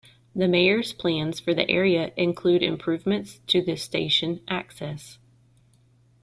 [0.35, 5.19] The Mayor's plans for the area include improvements to the station access.